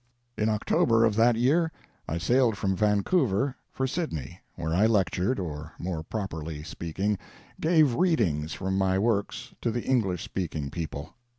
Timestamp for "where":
4.55-4.73